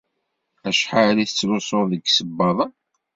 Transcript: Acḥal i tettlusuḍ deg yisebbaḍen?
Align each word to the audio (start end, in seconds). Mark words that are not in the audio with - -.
Acḥal 0.69 1.15
i 1.19 1.25
tettlusuḍ 1.29 1.85
deg 1.91 2.01
yisebbaḍen? 2.05 2.71